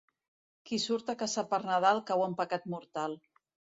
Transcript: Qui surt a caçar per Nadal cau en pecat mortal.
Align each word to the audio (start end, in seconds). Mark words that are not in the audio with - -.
Qui 0.69 0.77
surt 0.85 1.11
a 1.13 1.15
caçar 1.19 1.43
per 1.53 1.59
Nadal 1.67 2.01
cau 2.09 2.25
en 2.29 2.35
pecat 2.41 2.67
mortal. 2.77 3.19